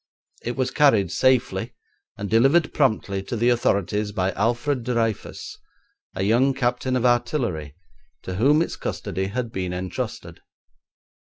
[0.41, 1.75] It was carried safely
[2.17, 5.59] and delivered promptly to the authorities by Alfred Dreyfus,
[6.15, 7.75] a young captain of artillery,
[8.23, 10.41] to whom its custody had been entrusted.